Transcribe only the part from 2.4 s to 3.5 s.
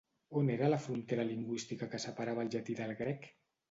el llatí del grec?